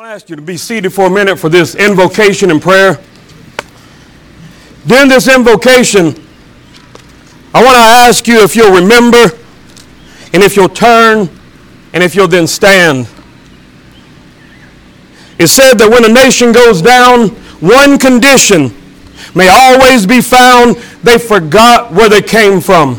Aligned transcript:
want 0.00 0.08
to 0.08 0.14
ask 0.14 0.30
you 0.30 0.36
to 0.36 0.40
be 0.40 0.56
seated 0.56 0.88
for 0.94 1.08
a 1.08 1.10
minute 1.10 1.38
for 1.38 1.50
this 1.50 1.74
invocation 1.74 2.50
and 2.50 2.62
prayer. 2.62 2.98
During 4.86 5.10
this 5.10 5.28
invocation, 5.28 6.14
I 7.52 7.62
want 7.62 7.74
to 7.74 7.82
ask 8.08 8.26
you 8.26 8.42
if 8.42 8.56
you'll 8.56 8.74
remember 8.74 9.18
and 10.32 10.42
if 10.42 10.56
you'll 10.56 10.70
turn 10.70 11.28
and 11.92 12.02
if 12.02 12.14
you'll 12.14 12.28
then 12.28 12.46
stand. 12.46 13.10
It 15.38 15.48
said 15.48 15.74
that 15.74 15.90
when 15.90 16.06
a 16.06 16.08
nation 16.10 16.52
goes 16.52 16.80
down, 16.80 17.28
one 17.60 17.98
condition 17.98 18.74
may 19.34 19.48
always 19.48 20.06
be 20.06 20.22
found 20.22 20.76
they 21.02 21.18
forgot 21.18 21.92
where 21.92 22.08
they 22.08 22.22
came 22.22 22.62
from. 22.62 22.94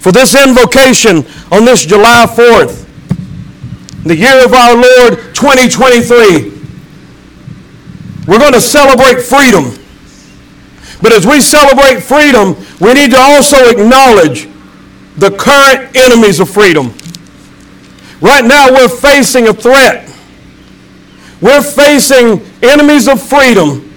For 0.00 0.12
this 0.12 0.34
invocation 0.34 1.24
on 1.50 1.64
this 1.64 1.86
July 1.86 2.26
4th, 2.28 2.81
the 4.04 4.16
year 4.16 4.44
of 4.44 4.52
our 4.52 4.74
Lord 4.74 5.34
2023, 5.34 6.50
we're 8.26 8.38
going 8.38 8.52
to 8.52 8.60
celebrate 8.60 9.22
freedom. 9.22 9.78
But 11.00 11.12
as 11.12 11.26
we 11.26 11.40
celebrate 11.40 12.00
freedom, 12.00 12.56
we 12.80 12.94
need 12.94 13.10
to 13.10 13.18
also 13.18 13.56
acknowledge 13.68 14.48
the 15.16 15.30
current 15.30 15.96
enemies 15.96 16.40
of 16.40 16.48
freedom. 16.48 16.92
Right 18.20 18.44
now, 18.44 18.70
we're 18.70 18.88
facing 18.88 19.48
a 19.48 19.52
threat. 19.52 20.08
We're 21.40 21.62
facing 21.62 22.40
enemies 22.62 23.08
of 23.08 23.20
freedom 23.20 23.92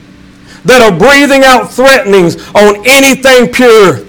that 0.65 0.81
are 0.81 0.97
breathing 0.97 1.43
out 1.43 1.71
threatenings 1.71 2.35
on 2.55 2.83
anything 2.87 3.53
pure, 3.53 3.99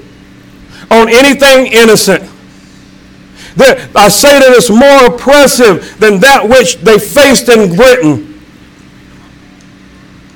on 0.90 1.08
anything 1.10 1.66
innocent. 1.66 2.30
That 3.56 3.90
I 3.96 4.08
say 4.08 4.38
that 4.38 4.52
it's 4.52 4.70
more 4.70 5.14
oppressive 5.14 5.98
than 5.98 6.20
that 6.20 6.46
which 6.48 6.76
they 6.76 6.98
faced 6.98 7.48
in 7.48 7.74
Britain. 7.74 8.34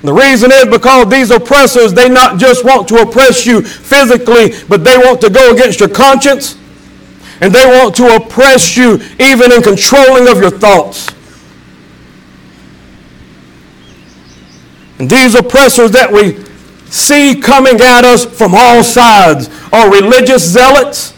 The 0.03 0.13
reason 0.13 0.51
is 0.51 0.65
because 0.65 1.11
these 1.11 1.31
oppressors, 1.31 1.93
they 1.93 2.09
not 2.09 2.39
just 2.39 2.65
want 2.65 2.89
to 2.89 3.03
oppress 3.03 3.45
you 3.45 3.61
physically, 3.61 4.55
but 4.69 4.83
they 4.83 4.97
want 4.97 5.21
to 5.21 5.29
go 5.31 5.53
against 5.53 5.81
your 5.81 5.91
conscience 5.91 6.57
and 7.43 7.55
they 7.55 7.67
want 7.67 7.95
to 7.97 8.17
oppress 8.17 8.77
you 8.77 9.01
even 9.19 9.53
in 9.53 9.63
controlling 9.63 10.29
of 10.29 10.39
your 10.39 10.51
thoughts. 10.51 11.09
And 14.99 15.09
these 15.09 15.35
oppressors 15.35 15.91
that 15.93 16.11
we 16.13 16.45
see 16.91 17.41
coming 17.41 17.81
at 17.81 18.05
us 18.05 18.25
from 18.25 18.55
all 18.55 18.83
sides 18.83 19.49
are 19.73 19.91
religious 19.91 20.43
zealots. 20.47 21.15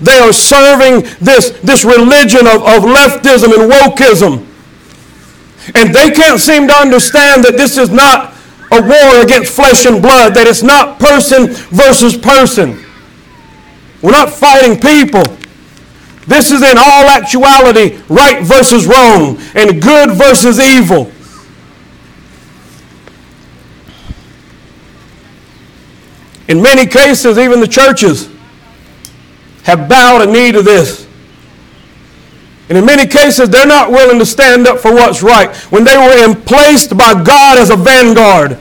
They 0.00 0.18
are 0.18 0.32
serving 0.32 1.02
this, 1.20 1.50
this 1.62 1.84
religion 1.84 2.46
of, 2.46 2.62
of 2.62 2.82
leftism 2.84 3.52
and 3.52 3.70
wokeism. 3.70 4.46
And 5.74 5.94
they 5.94 6.10
can't 6.10 6.40
seem 6.40 6.68
to 6.68 6.74
understand 6.74 7.44
that 7.44 7.56
this 7.56 7.76
is 7.76 7.90
not 7.90 8.34
a 8.70 8.80
war 8.80 9.22
against 9.22 9.52
flesh 9.52 9.86
and 9.86 10.00
blood, 10.00 10.34
that 10.34 10.46
it's 10.46 10.62
not 10.62 10.98
person 10.98 11.48
versus 11.70 12.16
person. 12.16 12.84
We're 14.02 14.12
not 14.12 14.30
fighting 14.30 14.78
people. 14.78 15.24
This 16.26 16.50
is 16.50 16.62
in 16.62 16.76
all 16.78 17.08
actuality 17.08 18.00
right 18.08 18.44
versus 18.44 18.86
wrong 18.86 19.38
and 19.54 19.82
good 19.82 20.12
versus 20.12 20.60
evil. 20.60 21.10
In 26.48 26.62
many 26.62 26.86
cases, 26.86 27.38
even 27.38 27.60
the 27.60 27.66
churches 27.66 28.28
have 29.68 29.86
bowed 29.86 30.26
a 30.26 30.32
knee 30.32 30.50
to 30.50 30.62
this. 30.62 31.06
And 32.70 32.78
in 32.78 32.86
many 32.86 33.06
cases, 33.06 33.50
they're 33.50 33.66
not 33.66 33.90
willing 33.90 34.18
to 34.18 34.24
stand 34.24 34.66
up 34.66 34.78
for 34.78 34.92
what's 34.92 35.22
right. 35.22 35.54
When 35.70 35.84
they 35.84 35.96
were 35.98 36.34
placed 36.34 36.96
by 36.96 37.22
God 37.22 37.58
as 37.58 37.68
a 37.68 37.76
vanguard 37.76 38.58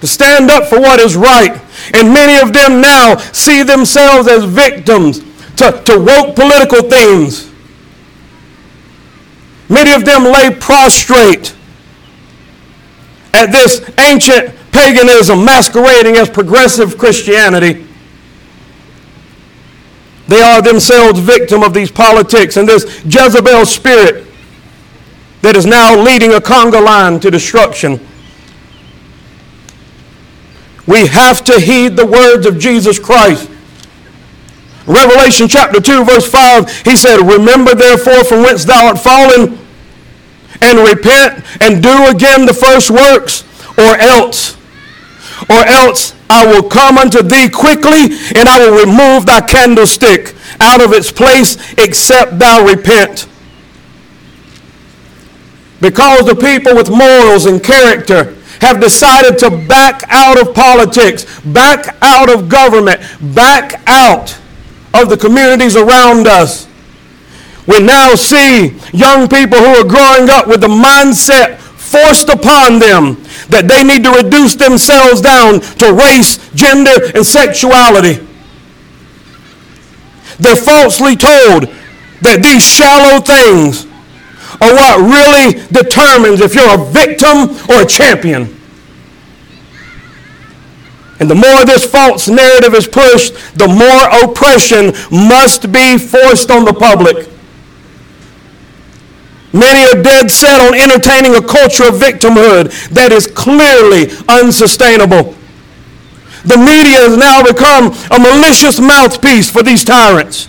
to 0.00 0.06
stand 0.06 0.50
up 0.50 0.66
for 0.68 0.78
what 0.78 1.00
is 1.00 1.16
right. 1.16 1.58
And 1.94 2.12
many 2.12 2.38
of 2.42 2.52
them 2.52 2.82
now 2.82 3.16
see 3.32 3.62
themselves 3.62 4.28
as 4.28 4.44
victims 4.44 5.20
to, 5.56 5.82
to 5.86 5.98
woke 5.98 6.36
political 6.36 6.82
things. 6.82 7.50
Many 9.70 9.92
of 9.94 10.04
them 10.04 10.24
lay 10.24 10.54
prostrate 10.54 11.54
at 13.32 13.46
this 13.46 13.88
ancient 13.98 14.54
paganism 14.70 15.46
masquerading 15.46 16.16
as 16.16 16.28
progressive 16.28 16.98
Christianity. 16.98 17.86
They 20.28 20.40
are 20.40 20.62
themselves 20.62 21.18
victim 21.18 21.62
of 21.62 21.74
these 21.74 21.90
politics 21.90 22.56
and 22.56 22.68
this 22.68 23.04
Jezebel 23.04 23.66
spirit 23.66 24.26
that 25.42 25.56
is 25.56 25.66
now 25.66 26.00
leading 26.00 26.34
a 26.34 26.40
conga 26.40 26.82
line 26.82 27.20
to 27.20 27.30
destruction. 27.30 28.00
We 30.86 31.06
have 31.06 31.44
to 31.44 31.60
heed 31.60 31.96
the 31.96 32.06
words 32.06 32.46
of 32.46 32.58
Jesus 32.58 32.98
Christ. 32.98 33.50
Revelation 34.86 35.48
chapter 35.48 35.80
2, 35.80 36.04
verse 36.04 36.28
5, 36.28 36.82
he 36.82 36.96
said, 36.96 37.18
Remember 37.18 37.74
therefore 37.74 38.24
from 38.24 38.42
whence 38.42 38.64
thou 38.64 38.86
art 38.86 38.98
fallen, 38.98 39.58
and 40.60 40.78
repent 40.78 41.44
and 41.60 41.82
do 41.82 42.06
again 42.08 42.46
the 42.46 42.54
first 42.54 42.90
works, 42.90 43.44
or 43.78 43.96
else, 43.96 44.56
or 45.48 45.64
else 45.66 46.14
I 46.32 46.46
will 46.46 46.66
come 46.66 46.96
unto 46.96 47.22
thee 47.22 47.50
quickly, 47.50 48.16
and 48.34 48.48
I 48.48 48.58
will 48.58 48.86
remove 48.86 49.26
thy 49.26 49.42
candlestick 49.42 50.34
out 50.60 50.80
of 50.80 50.92
its 50.92 51.12
place, 51.12 51.58
except 51.76 52.38
thou 52.38 52.66
repent. 52.66 53.28
Because 55.82 56.24
the 56.24 56.34
people 56.34 56.74
with 56.74 56.88
morals 56.88 57.44
and 57.44 57.62
character 57.62 58.34
have 58.62 58.80
decided 58.80 59.38
to 59.40 59.50
back 59.50 60.04
out 60.08 60.40
of 60.40 60.54
politics, 60.54 61.26
back 61.40 61.96
out 62.00 62.30
of 62.30 62.48
government, 62.48 63.02
back 63.34 63.82
out 63.86 64.38
of 64.94 65.10
the 65.10 65.16
communities 65.18 65.76
around 65.76 66.26
us. 66.26 66.66
We 67.66 67.80
now 67.80 68.14
see 68.14 68.78
young 68.92 69.28
people 69.28 69.58
who 69.58 69.84
are 69.84 69.84
growing 69.84 70.30
up 70.30 70.48
with 70.48 70.62
the 70.62 70.68
mindset 70.68 71.58
forced 71.92 72.28
upon 72.30 72.80
them 72.80 73.20
that 73.52 73.68
they 73.68 73.84
need 73.84 74.02
to 74.04 74.10
reduce 74.10 74.56
themselves 74.56 75.20
down 75.20 75.60
to 75.76 75.92
race, 75.92 76.40
gender, 76.56 76.96
and 77.14 77.24
sexuality. 77.24 78.24
They're 80.40 80.56
falsely 80.56 81.14
told 81.14 81.68
that 82.24 82.40
these 82.42 82.64
shallow 82.64 83.20
things 83.20 83.84
are 84.60 84.72
what 84.72 85.04
really 85.04 85.60
determines 85.68 86.40
if 86.40 86.54
you're 86.54 86.80
a 86.80 86.84
victim 86.90 87.52
or 87.68 87.82
a 87.82 87.86
champion. 87.86 88.56
And 91.20 91.30
the 91.30 91.34
more 91.34 91.64
this 91.64 91.84
false 91.84 92.28
narrative 92.28 92.74
is 92.74 92.88
pushed, 92.88 93.34
the 93.54 93.68
more 93.68 94.24
oppression 94.24 94.92
must 95.10 95.70
be 95.70 95.98
forced 95.98 96.50
on 96.50 96.64
the 96.64 96.72
public. 96.74 97.31
Many 99.52 99.84
are 99.84 100.02
dead 100.02 100.30
set 100.30 100.60
on 100.60 100.74
entertaining 100.74 101.34
a 101.34 101.42
culture 101.46 101.84
of 101.84 102.00
victimhood 102.00 102.72
that 102.88 103.12
is 103.12 103.26
clearly 103.26 104.08
unsustainable. 104.28 105.36
The 106.44 106.56
media 106.56 107.04
has 107.04 107.16
now 107.16 107.44
become 107.44 107.92
a 108.10 108.18
malicious 108.18 108.80
mouthpiece 108.80 109.50
for 109.50 109.62
these 109.62 109.84
tyrants. 109.84 110.48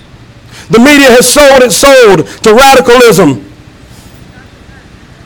The 0.69 0.79
media 0.79 1.11
has 1.11 1.27
sold 1.27 1.61
its 1.61 1.75
soul 1.75 2.23
to 2.23 2.53
radicalism 2.55 3.43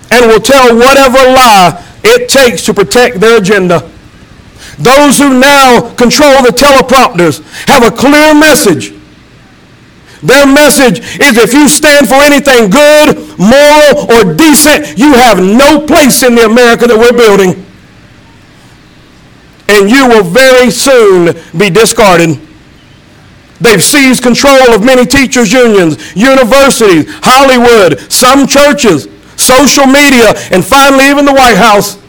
and 0.09 0.25
will 0.25 0.41
tell 0.41 0.75
whatever 0.75 1.19
lie 1.19 1.83
it 2.03 2.29
takes 2.29 2.65
to 2.65 2.73
protect 2.73 3.19
their 3.19 3.37
agenda. 3.37 3.89
Those 4.79 5.19
who 5.19 5.39
now 5.39 5.93
control 5.95 6.41
the 6.41 6.49
teleprompters 6.49 7.41
have 7.67 7.83
a 7.85 7.95
clear 7.95 8.33
message 8.33 8.96
their 10.23 10.47
message 10.47 10.99
is 11.21 11.37
if 11.37 11.53
you 11.53 11.67
stand 11.69 12.07
for 12.07 12.15
anything 12.15 12.69
good, 12.69 13.37
moral, 13.37 14.09
or 14.09 14.33
decent, 14.33 14.97
you 14.97 15.13
have 15.13 15.37
no 15.37 15.85
place 15.85 16.23
in 16.23 16.35
the 16.35 16.45
America 16.45 16.87
that 16.87 16.97
we're 16.97 17.13
building. 17.15 17.65
And 19.69 19.89
you 19.89 20.07
will 20.07 20.23
very 20.23 20.71
soon 20.71 21.35
be 21.57 21.69
discarded. 21.69 22.39
They've 23.59 23.83
seized 23.83 24.23
control 24.23 24.73
of 24.73 24.83
many 24.83 25.05
teachers' 25.05 25.51
unions, 25.51 26.15
universities, 26.15 27.05
Hollywood, 27.21 28.11
some 28.11 28.47
churches, 28.47 29.07
social 29.35 29.85
media, 29.85 30.33
and 30.51 30.63
finally 30.63 31.09
even 31.09 31.25
the 31.25 31.33
White 31.33 31.57
House. 31.57 31.99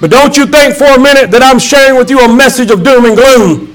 But 0.00 0.10
don't 0.10 0.36
you 0.36 0.46
think 0.46 0.74
for 0.74 0.86
a 0.86 0.98
minute 0.98 1.30
that 1.30 1.42
I'm 1.42 1.58
sharing 1.58 1.96
with 1.96 2.10
you 2.10 2.20
a 2.20 2.32
message 2.32 2.70
of 2.70 2.82
doom 2.82 3.04
and 3.04 3.16
gloom. 3.16 3.71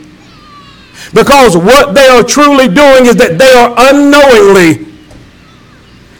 Because 1.13 1.55
what 1.55 1.93
they 1.95 2.07
are 2.07 2.23
truly 2.23 2.67
doing 2.67 3.05
is 3.05 3.15
that 3.17 3.37
they 3.37 3.51
are 3.51 3.73
unknowingly 3.77 4.85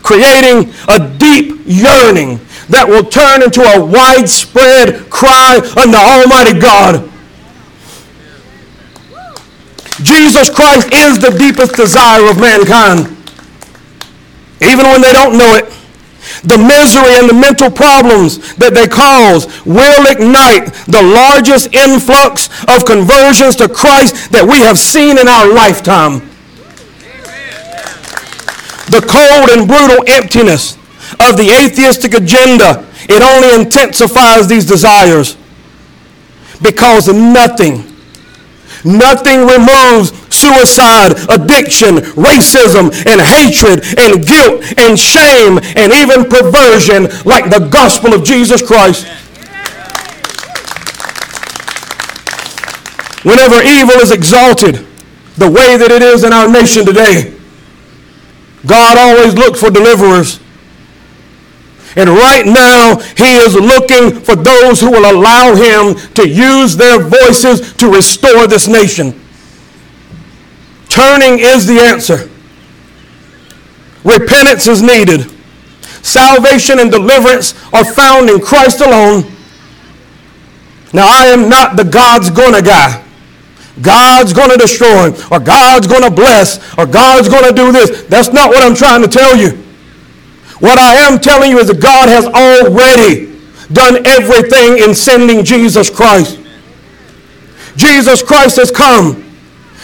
creating 0.04 0.72
a 0.88 1.00
deep 1.18 1.60
yearning 1.66 2.40
that 2.70 2.88
will 2.88 3.04
turn 3.04 3.44
into 3.44 3.62
a 3.62 3.84
widespread 3.84 5.10
cry 5.10 5.60
unto 5.76 5.98
Almighty 5.98 6.60
God. 6.60 7.10
Jesus 10.04 10.50
Christ 10.50 10.94
is 10.94 11.20
the 11.20 11.32
deepest 11.38 11.76
desire 11.76 12.30
of 12.30 12.40
mankind. 12.40 13.18
even 14.62 14.86
when 14.86 15.02
they 15.02 15.12
don't 15.12 15.38
know 15.38 15.56
it. 15.56 15.74
The 16.44 16.58
misery 16.58 17.18
and 17.18 17.30
the 17.30 17.34
mental 17.34 17.72
problems 17.72 18.56
that 18.56 18.74
they 18.74 18.88
cause 18.88 19.48
will 19.66 20.06
ignite 20.06 20.74
the 20.86 21.02
largest 21.02 21.74
influx 21.74 22.50
of 22.70 22.86
conversions 22.86 23.56
to 23.58 23.68
Christ 23.68 24.32
that 24.32 24.46
we 24.46 24.60
have 24.60 24.78
seen 24.78 25.18
in 25.18 25.28
our 25.28 25.52
lifetime. 25.52 26.22
The 28.88 29.02
cold 29.02 29.50
and 29.52 29.68
brutal 29.68 30.04
emptiness 30.08 30.76
of 31.20 31.36
the 31.36 31.52
atheistic 31.52 32.14
agenda, 32.14 32.88
it 33.10 33.22
only 33.22 33.54
intensifies 33.54 34.48
these 34.48 34.66
desires 34.66 35.36
because 36.62 37.08
of 37.08 37.16
nothing, 37.16 37.84
nothing 38.84 39.48
removes 39.48 40.12
suicide, 40.34 41.14
addiction, 41.30 41.98
racism, 42.14 42.94
and 43.06 43.22
hatred, 43.22 43.84
and 43.98 44.26
guilt, 44.26 44.64
and 44.78 44.98
shame, 44.98 45.60
and 45.76 45.94
even 45.94 46.30
perversion 46.30 47.10
like 47.26 47.50
the 47.50 47.68
gospel 47.72 48.14
of 48.14 48.24
Jesus 48.24 48.66
Christ. 48.66 49.08
Whenever 53.24 53.62
evil 53.62 53.96
is 54.00 54.12
exalted, 54.12 54.86
the 55.38 55.50
way 55.50 55.78
that 55.78 55.92
it 55.92 56.02
is 56.02 56.24
in 56.24 56.34
our 56.34 56.50
nation 56.50 56.86
today, 56.86 57.36
God 58.66 58.98
always 58.98 59.34
looks 59.34 59.60
for 59.60 59.70
deliverers. 59.70 60.40
And 61.98 62.10
right 62.10 62.46
now, 62.46 63.00
he 63.18 63.38
is 63.38 63.56
looking 63.56 64.22
for 64.22 64.36
those 64.36 64.80
who 64.80 64.92
will 64.92 65.12
allow 65.12 65.56
him 65.56 65.96
to 66.14 66.30
use 66.30 66.78
their 66.78 67.00
voices 67.00 67.74
to 67.74 67.92
restore 67.92 68.46
this 68.46 68.68
nation. 68.68 69.20
Turning 70.90 71.40
is 71.40 71.66
the 71.66 71.80
answer. 71.80 72.30
Repentance 74.04 74.68
is 74.68 74.82
needed. 74.82 75.32
Salvation 76.04 76.80
and 76.80 76.92
deliverance 76.92 77.56
are 77.74 77.84
found 77.84 78.30
in 78.30 78.40
Christ 78.42 78.80
alone. 78.82 79.24
Now, 80.94 81.08
I 81.08 81.26
am 81.26 81.50
not 81.50 81.78
the 81.78 81.84
God's 81.84 82.30
gonna 82.30 82.62
guy. 82.62 83.04
God's 83.82 84.34
going 84.34 84.50
to 84.50 84.58
destroy, 84.58 85.10
or 85.30 85.40
God's 85.40 85.86
going 85.86 86.02
to 86.02 86.10
bless, 86.10 86.58
or 86.78 86.88
God's 86.88 87.30
going 87.30 87.44
to 87.44 87.54
do 87.54 87.72
this. 87.72 88.04
That's 88.04 88.30
not 88.30 88.50
what 88.50 88.64
I'm 88.64 88.76
trying 88.76 89.04
to 89.04 89.08
tell 89.08 89.36
you. 89.36 89.67
What 90.60 90.78
I 90.78 90.96
am 91.06 91.20
telling 91.20 91.52
you 91.52 91.60
is 91.60 91.68
that 91.68 91.82
God 91.82 92.10
has 92.10 92.26
already 92.26 93.38
done 93.72 94.06
everything 94.08 94.84
in 94.84 94.96
sending 94.96 95.44
Jesus 95.44 95.90
Christ. 95.90 96.40
Jesus 97.76 98.24
Christ 98.24 98.58
has 98.58 98.72
come. 98.72 99.24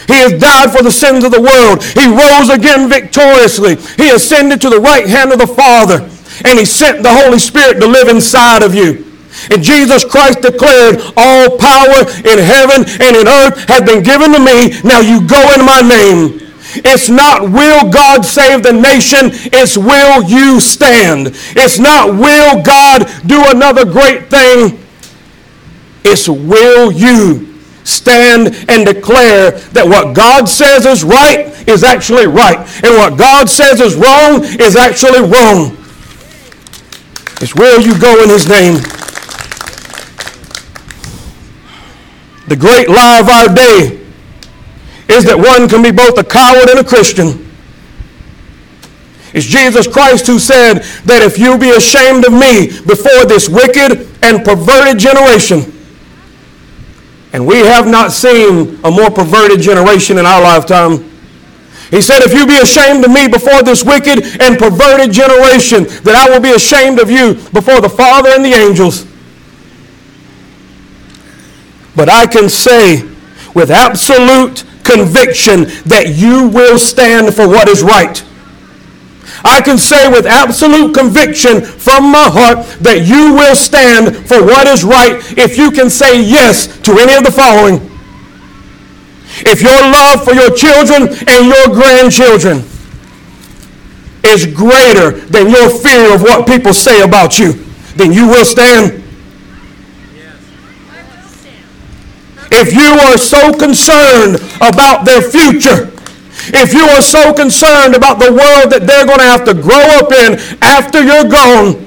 He 0.06 0.14
has 0.14 0.38
died 0.38 0.70
for 0.70 0.82
the 0.82 0.90
sins 0.90 1.24
of 1.24 1.30
the 1.30 1.40
world. 1.40 1.82
He 1.82 2.04
rose 2.04 2.50
again 2.50 2.88
victoriously. 2.88 3.76
He 3.96 4.10
ascended 4.10 4.60
to 4.60 4.70
the 4.70 4.80
right 4.80 5.06
hand 5.06 5.32
of 5.32 5.38
the 5.38 5.46
Father. 5.46 6.10
And 6.44 6.58
he 6.58 6.64
sent 6.64 7.02
the 7.02 7.14
Holy 7.14 7.38
Spirit 7.38 7.80
to 7.80 7.86
live 7.86 8.08
inside 8.08 8.62
of 8.62 8.74
you. 8.74 9.06
And 9.50 9.62
Jesus 9.62 10.04
Christ 10.04 10.42
declared, 10.42 11.00
All 11.16 11.56
power 11.56 12.00
in 12.26 12.38
heaven 12.38 12.84
and 13.00 13.16
in 13.16 13.28
earth 13.28 13.68
has 13.68 13.82
been 13.82 14.02
given 14.02 14.32
to 14.32 14.40
me. 14.40 14.74
Now 14.82 15.00
you 15.00 15.26
go 15.26 15.40
in 15.54 15.64
my 15.64 15.80
name. 15.80 16.43
It's 16.76 17.08
not 17.08 17.42
will 17.42 17.90
God 17.90 18.24
save 18.24 18.62
the 18.62 18.72
nation, 18.72 19.30
it's 19.52 19.76
will 19.76 20.22
you 20.24 20.60
stand. 20.60 21.28
It's 21.56 21.78
not 21.78 22.14
will 22.14 22.62
God 22.62 23.10
do 23.26 23.42
another 23.46 23.84
great 23.84 24.28
thing, 24.30 24.78
it's 26.04 26.28
will 26.28 26.90
you 26.90 27.58
stand 27.84 28.48
and 28.68 28.86
declare 28.86 29.52
that 29.72 29.86
what 29.86 30.16
God 30.16 30.48
says 30.48 30.86
is 30.86 31.04
right 31.04 31.46
is 31.68 31.84
actually 31.84 32.26
right, 32.26 32.58
and 32.82 32.96
what 32.96 33.18
God 33.18 33.48
says 33.48 33.80
is 33.80 33.94
wrong 33.94 34.44
is 34.60 34.76
actually 34.76 35.20
wrong. 35.20 35.76
It's 37.40 37.54
will 37.54 37.80
you 37.80 37.98
go 37.98 38.22
in 38.22 38.28
His 38.30 38.48
name. 38.48 38.80
The 42.46 42.56
great 42.56 42.88
lie 42.88 43.20
of 43.20 43.28
our 43.28 43.54
day 43.54 44.03
is 45.08 45.24
that 45.24 45.36
one 45.36 45.68
can 45.68 45.82
be 45.82 45.90
both 45.90 46.18
a 46.18 46.24
coward 46.24 46.68
and 46.70 46.78
a 46.78 46.84
Christian. 46.84 47.44
It's 49.34 49.46
Jesus 49.46 49.86
Christ 49.88 50.26
who 50.26 50.38
said 50.38 50.78
that 51.04 51.22
if 51.22 51.38
you 51.38 51.58
be 51.58 51.70
ashamed 51.70 52.24
of 52.24 52.32
me 52.32 52.68
before 52.86 53.26
this 53.26 53.48
wicked 53.48 54.06
and 54.22 54.44
perverted 54.44 54.98
generation, 54.98 55.74
and 57.34 57.44
we 57.44 57.58
have 57.58 57.88
not 57.88 58.12
seen 58.12 58.78
a 58.84 58.90
more 58.92 59.10
perverted 59.10 59.60
generation 59.60 60.18
in 60.18 60.24
our 60.24 60.40
lifetime. 60.40 61.10
He 61.90 62.00
said, 62.00 62.22
If 62.22 62.32
you 62.32 62.46
be 62.46 62.58
ashamed 62.58 63.04
of 63.04 63.10
me 63.10 63.26
before 63.26 63.64
this 63.64 63.82
wicked 63.82 64.40
and 64.40 64.56
perverted 64.56 65.10
generation, 65.10 65.84
then 66.04 66.14
I 66.14 66.30
will 66.30 66.40
be 66.40 66.52
ashamed 66.52 67.00
of 67.00 67.10
you 67.10 67.34
before 67.52 67.80
the 67.80 67.88
Father 67.88 68.30
and 68.30 68.44
the 68.44 68.54
angels. 68.54 69.04
But 71.96 72.08
I 72.08 72.26
can 72.26 72.48
say 72.48 73.02
with 73.52 73.72
absolute 73.72 74.64
conviction 74.84 75.64
that 75.84 76.14
you 76.14 76.48
will 76.48 76.78
stand 76.78 77.34
for 77.34 77.48
what 77.48 77.68
is 77.68 77.82
right. 77.82 78.24
I 79.44 79.60
can 79.60 79.76
say 79.78 80.08
with 80.08 80.26
absolute 80.26 80.94
conviction 80.94 81.60
from 81.62 82.10
my 82.10 82.28
heart 82.30 82.64
that 82.80 83.04
you 83.04 83.34
will 83.34 83.56
stand 83.56 84.16
for 84.28 84.40
what 84.44 84.66
is 84.66 84.84
right 84.84 85.20
if 85.36 85.58
you 85.58 85.70
can 85.70 85.90
say 85.90 86.22
yes 86.22 86.66
to 86.82 86.98
any 86.98 87.14
of 87.14 87.24
the 87.24 87.32
following. 87.32 87.76
If 89.44 89.60
your 89.60 89.76
love 89.90 90.24
for 90.24 90.32
your 90.32 90.54
children 90.54 91.12
and 91.28 91.46
your 91.48 91.68
grandchildren 91.74 92.64
is 94.24 94.46
greater 94.46 95.10
than 95.28 95.50
your 95.50 95.68
fear 95.68 96.14
of 96.14 96.22
what 96.22 96.46
people 96.46 96.72
say 96.72 97.02
about 97.02 97.38
you, 97.38 97.52
then 97.96 98.12
you 98.12 98.26
will 98.28 98.44
stand. 98.44 99.03
If 102.56 102.72
you 102.72 102.94
are 103.10 103.18
so 103.18 103.52
concerned 103.52 104.36
about 104.62 105.04
their 105.04 105.20
future, 105.20 105.90
if 106.54 106.72
you 106.72 106.84
are 106.86 107.02
so 107.02 107.34
concerned 107.34 107.96
about 107.96 108.20
the 108.20 108.30
world 108.30 108.70
that 108.70 108.86
they're 108.86 109.04
going 109.04 109.18
to 109.18 109.24
have 109.24 109.44
to 109.46 109.54
grow 109.54 109.82
up 109.98 110.12
in 110.12 110.38
after 110.62 111.02
you're 111.02 111.26
gone, 111.26 111.82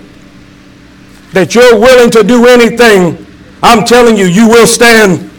that 1.32 1.56
you're 1.56 1.80
willing 1.80 2.12
to 2.12 2.24
do 2.24 2.48
anything, 2.48 3.26
I'm 3.64 3.86
telling 3.86 4.18
you, 4.18 4.26
you 4.26 4.50
will 4.50 4.68
stand. 4.68 5.32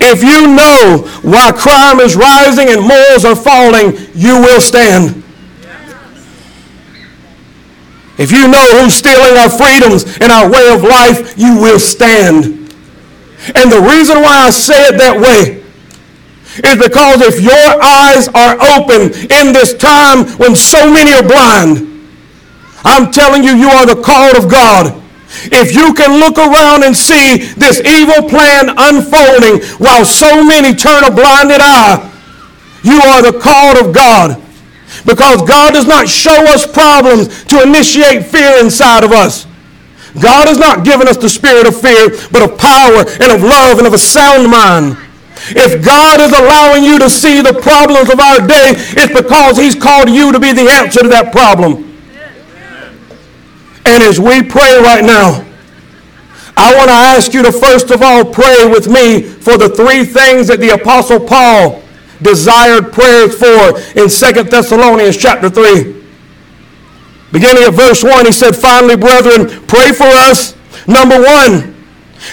If 0.00 0.22
you 0.22 0.48
know 0.48 1.04
why 1.20 1.52
crime 1.52 2.00
is 2.00 2.16
rising 2.16 2.70
and 2.70 2.80
morals 2.80 3.26
are 3.26 3.36
falling, 3.36 3.98
you 4.14 4.40
will 4.40 4.60
stand. 4.60 5.22
If 8.18 8.32
you 8.32 8.48
know 8.48 8.66
who's 8.82 8.94
stealing 8.94 9.38
our 9.38 9.48
freedoms 9.48 10.04
and 10.18 10.32
our 10.32 10.50
way 10.50 10.74
of 10.74 10.82
life, 10.82 11.38
you 11.38 11.56
will 11.56 11.78
stand. 11.78 12.58
And 13.54 13.70
the 13.70 13.80
reason 13.80 14.20
why 14.20 14.46
I 14.46 14.50
say 14.50 14.90
it 14.90 14.98
that 14.98 15.14
way 15.14 15.62
is 16.58 16.76
because 16.82 17.22
if 17.22 17.40
your 17.40 17.68
eyes 17.78 18.26
are 18.34 18.58
open 18.74 19.14
in 19.30 19.54
this 19.54 19.74
time 19.74 20.26
when 20.38 20.56
so 20.56 20.90
many 20.90 21.14
are 21.14 21.22
blind, 21.22 21.86
I'm 22.84 23.12
telling 23.12 23.44
you, 23.44 23.54
you 23.54 23.68
are 23.68 23.86
the 23.86 24.02
called 24.02 24.36
of 24.36 24.50
God. 24.50 25.02
If 25.52 25.74
you 25.76 25.94
can 25.94 26.18
look 26.18 26.38
around 26.38 26.82
and 26.82 26.96
see 26.96 27.52
this 27.54 27.78
evil 27.80 28.28
plan 28.28 28.74
unfolding 28.74 29.62
while 29.78 30.04
so 30.04 30.42
many 30.42 30.74
turn 30.74 31.04
a 31.04 31.10
blinded 31.10 31.60
eye, 31.60 32.02
you 32.82 32.98
are 32.98 33.22
the 33.22 33.38
called 33.38 33.78
of 33.78 33.94
God. 33.94 34.42
Because 35.08 35.40
God 35.48 35.72
does 35.72 35.86
not 35.86 36.06
show 36.06 36.36
us 36.52 36.66
problems 36.66 37.44
to 37.44 37.62
initiate 37.62 38.26
fear 38.26 38.60
inside 38.60 39.04
of 39.04 39.10
us. 39.10 39.46
God 40.20 40.48
has 40.48 40.58
not 40.58 40.84
given 40.84 41.08
us 41.08 41.16
the 41.16 41.30
spirit 41.30 41.66
of 41.66 41.80
fear, 41.80 42.10
but 42.30 42.42
of 42.42 42.58
power 42.58 43.08
and 43.24 43.32
of 43.32 43.42
love 43.42 43.78
and 43.78 43.86
of 43.86 43.94
a 43.94 43.98
sound 43.98 44.50
mind. 44.50 44.98
If 45.56 45.82
God 45.82 46.20
is 46.20 46.32
allowing 46.32 46.84
you 46.84 46.98
to 46.98 47.08
see 47.08 47.40
the 47.40 47.54
problems 47.54 48.10
of 48.12 48.20
our 48.20 48.46
day, 48.46 48.74
it's 48.76 49.18
because 49.18 49.56
He's 49.56 49.74
called 49.74 50.10
you 50.10 50.30
to 50.30 50.38
be 50.38 50.52
the 50.52 50.68
answer 50.68 51.00
to 51.00 51.08
that 51.08 51.32
problem. 51.32 51.84
And 53.86 54.02
as 54.02 54.20
we 54.20 54.42
pray 54.42 54.76
right 54.82 55.04
now, 55.04 55.42
I 56.54 56.76
want 56.76 56.90
to 56.90 56.94
ask 56.94 57.32
you 57.32 57.42
to 57.44 57.52
first 57.52 57.90
of 57.90 58.02
all 58.02 58.26
pray 58.26 58.68
with 58.68 58.88
me 58.88 59.22
for 59.22 59.56
the 59.56 59.70
three 59.70 60.04
things 60.04 60.48
that 60.48 60.60
the 60.60 60.70
Apostle 60.70 61.20
Paul 61.20 61.82
desired 62.22 62.92
prayers 62.92 63.38
for 63.38 63.78
in 64.00 64.08
Second 64.08 64.50
Thessalonians 64.50 65.16
chapter 65.16 65.48
3. 65.48 65.98
Beginning 67.32 67.64
at 67.64 67.74
verse 67.74 68.02
1, 68.02 68.26
he 68.26 68.32
said, 68.32 68.56
Finally, 68.56 68.96
brethren, 68.96 69.48
pray 69.66 69.92
for 69.92 70.06
us. 70.06 70.56
Number 70.86 71.16
one, 71.16 71.76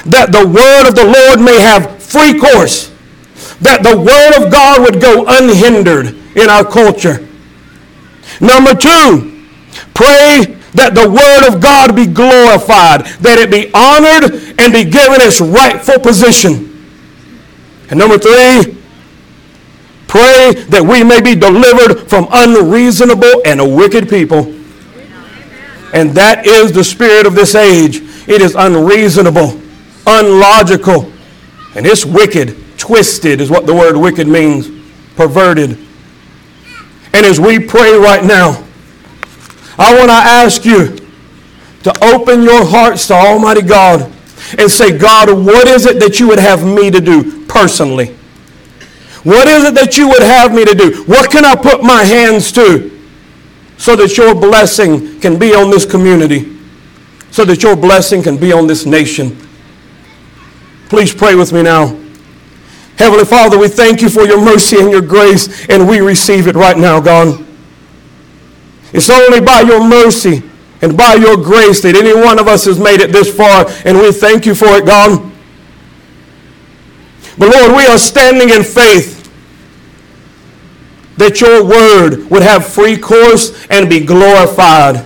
that 0.05 0.31
the 0.31 0.47
word 0.47 0.87
of 0.87 0.95
the 0.95 1.03
Lord 1.03 1.39
may 1.39 1.59
have 1.59 2.01
free 2.01 2.39
course, 2.39 2.91
that 3.59 3.83
the 3.83 3.97
word 3.97 4.43
of 4.43 4.51
God 4.51 4.81
would 4.81 5.01
go 5.01 5.25
unhindered 5.27 6.15
in 6.37 6.49
our 6.49 6.63
culture. 6.63 7.27
Number 8.39 8.73
two, 8.73 9.45
pray 9.93 10.57
that 10.75 10.93
the 10.93 11.07
word 11.09 11.47
of 11.47 11.61
God 11.61 11.95
be 11.95 12.05
glorified, 12.05 13.05
that 13.21 13.39
it 13.39 13.51
be 13.51 13.71
honored 13.73 14.59
and 14.59 14.73
be 14.73 14.83
given 14.83 15.21
its 15.21 15.39
rightful 15.39 15.99
position. 15.99 16.71
And 17.89 17.99
number 17.99 18.17
three, 18.17 18.75
Pray 20.15 20.53
that 20.69 20.81
we 20.81 21.03
may 21.03 21.19
be 21.19 21.36
delivered 21.36 22.07
from 22.07 22.29
unreasonable 22.31 23.41
and 23.45 23.75
wicked 23.75 24.07
people. 24.07 24.45
And 25.93 26.12
that 26.12 26.45
is 26.45 26.72
the 26.72 26.86
spirit 26.86 27.25
of 27.25 27.36
this 27.36 27.53
age. 27.53 27.98
It 28.25 28.41
is 28.41 28.55
unreasonable, 28.55 29.60
unlogical, 30.07 31.12
and 31.75 31.86
it's 31.86 32.05
wicked. 32.05 32.55
Twisted 32.77 33.41
is 33.41 33.50
what 33.51 33.65
the 33.65 33.74
word 33.74 33.98
wicked 33.98 34.25
means. 34.25 34.69
Perverted. 35.17 35.72
And 37.12 37.25
as 37.25 37.38
we 37.38 37.60
pray 37.60 37.98
right 37.98 38.24
now, 38.24 38.63
I 39.77 39.98
want 39.98 40.07
to 40.07 40.13
ask 40.13 40.63
you 40.63 40.95
to 41.84 41.93
open 42.01 42.43
your 42.43 42.65
hearts 42.65 43.05
to 43.07 43.15
Almighty 43.15 43.63
God 43.63 44.13
and 44.57 44.72
say, 44.72 44.98
God, 44.98 45.27
what 45.45 45.67
is 45.67 45.86
it 45.86 46.00
that 46.00 46.22
you 46.22 46.29
would 46.29 46.39
have 46.39 46.65
me 46.65 46.89
to 46.89 47.01
do 47.01 47.45
personally? 47.48 48.15
What 49.25 49.48
is 49.48 49.63
it 49.63 49.74
that 49.74 49.98
you 49.98 50.08
would 50.08 50.22
have 50.22 50.53
me 50.53 50.65
to 50.65 50.75
do? 50.75 51.03
What 51.05 51.32
can 51.32 51.46
I 51.46 51.55
put 51.55 51.84
my 51.84 52.03
hands 52.03 52.51
to 52.51 52.91
so 53.75 53.96
that 53.96 54.15
your 54.17 54.36
blessing 54.36 55.20
can 55.20 55.39
be 55.39 55.55
on 55.55 55.72
this 55.72 55.84
community, 55.84 56.55
so 57.32 57.44
that 57.44 57.63
your 57.63 57.75
blessing 57.75 58.22
can 58.22 58.38
be 58.38 58.53
on 58.53 58.67
this 58.67 58.86
nation? 58.86 59.36
Please 60.89 61.12
pray 61.12 61.34
with 61.34 61.51
me 61.51 61.63
now. 61.63 61.88
Heavenly 63.00 63.25
Father, 63.25 63.58
we 63.58 63.67
thank 63.67 64.00
you 64.03 64.10
for 64.10 64.27
your 64.27 64.39
mercy 64.39 64.77
and 64.77 64.91
your 64.91 65.01
grace, 65.01 65.67
and 65.70 65.89
we 65.89 66.01
receive 66.01 66.48
it 66.48 66.55
right 66.55 66.77
now, 66.77 67.00
God. 67.00 67.44
It's 68.94 69.10
only 69.10 69.41
by 69.41 69.62
your 69.62 69.84
mercy 69.84 70.44
and 70.84 70.96
by 70.96 71.15
your 71.15 71.36
grace 71.36 71.82
that 71.82 71.96
any 71.96 72.13
one 72.13 72.38
of 72.38 72.48
us 72.48 72.65
has 72.65 72.79
made 72.79 73.01
it 73.01 73.12
this 73.12 73.36
far, 73.36 73.65
and 73.86 73.98
we 73.98 74.12
thank 74.12 74.46
you 74.46 74.53
for 74.53 74.67
it, 74.77 74.86
God. 74.86 75.32
But 77.39 77.50
Lord, 77.50 77.75
we 77.75 77.88
are 77.88 77.98
standing 77.98 78.51
in 78.51 78.63
faith 78.63 79.14
that 81.17 81.41
your 81.41 81.63
word 81.63 82.29
would 82.29 82.43
have 82.43 82.65
free 82.65 82.98
course 82.98 83.65
and 83.69 83.89
be 83.89 84.00
glorified, 84.00 84.98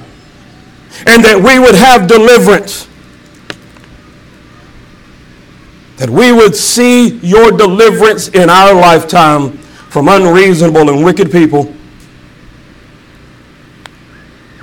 and 1.06 1.24
that 1.24 1.39
we 1.42 1.60
would 1.60 1.75
have 1.75 2.08
deliverance 2.08 2.89
that 6.00 6.10
we 6.10 6.32
would 6.32 6.56
see 6.56 7.18
your 7.18 7.51
deliverance 7.51 8.30
in 8.30 8.50
our 8.50 8.74
lifetime 8.74 9.58
from 9.89 10.08
unreasonable 10.08 10.89
and 10.89 11.04
wicked 11.04 11.30
people. 11.30 11.74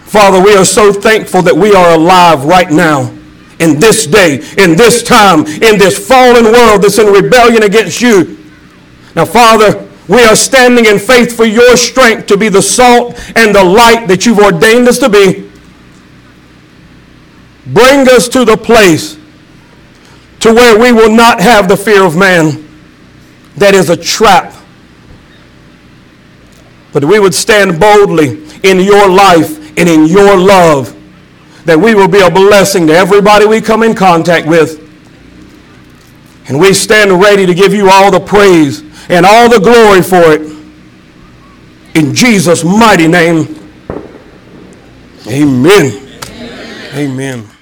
Father, 0.04 0.42
we 0.42 0.56
are 0.56 0.64
so 0.64 0.94
thankful 0.94 1.42
that 1.42 1.54
we 1.54 1.74
are 1.74 1.92
alive 1.92 2.46
right 2.46 2.70
now, 2.70 3.14
in 3.58 3.78
this 3.78 4.06
day, 4.06 4.36
in 4.56 4.76
this 4.76 5.02
time, 5.02 5.40
in 5.46 5.78
this 5.78 6.08
fallen 6.08 6.44
world 6.44 6.82
that's 6.82 6.98
in 6.98 7.06
rebellion 7.06 7.64
against 7.64 8.00
you. 8.00 8.38
Now, 9.14 9.26
Father, 9.26 9.85
we 10.08 10.22
are 10.22 10.36
standing 10.36 10.86
in 10.86 10.98
faith 10.98 11.36
for 11.36 11.44
your 11.44 11.76
strength 11.76 12.26
to 12.26 12.36
be 12.36 12.48
the 12.48 12.62
salt 12.62 13.14
and 13.34 13.54
the 13.54 13.64
light 13.64 14.06
that 14.06 14.24
you've 14.24 14.38
ordained 14.38 14.88
us 14.88 14.98
to 14.98 15.08
be. 15.08 15.50
Bring 17.66 18.08
us 18.08 18.28
to 18.28 18.44
the 18.44 18.56
place 18.56 19.18
to 20.40 20.54
where 20.54 20.78
we 20.78 20.92
will 20.92 21.14
not 21.14 21.40
have 21.40 21.68
the 21.68 21.76
fear 21.76 22.04
of 22.04 22.16
man 22.16 22.64
that 23.56 23.74
is 23.74 23.90
a 23.90 23.96
trap. 23.96 24.54
But 26.92 27.04
we 27.04 27.18
would 27.18 27.34
stand 27.34 27.80
boldly 27.80 28.44
in 28.62 28.80
your 28.80 29.08
life 29.08 29.58
and 29.76 29.88
in 29.88 30.06
your 30.06 30.36
love, 30.36 30.94
that 31.64 31.78
we 31.78 31.94
will 31.94 32.08
be 32.08 32.20
a 32.20 32.30
blessing 32.30 32.86
to 32.86 32.92
everybody 32.94 33.44
we 33.44 33.60
come 33.60 33.82
in 33.82 33.94
contact 33.94 34.46
with. 34.46 34.82
And 36.48 36.60
we 36.60 36.72
stand 36.72 37.20
ready 37.20 37.44
to 37.44 37.54
give 37.54 37.74
you 37.74 37.90
all 37.90 38.12
the 38.12 38.20
praise 38.20 38.85
and 39.08 39.24
all 39.26 39.48
the 39.48 39.60
glory 39.60 40.02
for 40.02 40.32
it. 40.32 40.56
In 41.96 42.14
Jesus' 42.14 42.64
mighty 42.64 43.08
name, 43.08 43.46
amen. 45.26 45.92
Amen. 46.94 46.94
amen. 46.94 47.55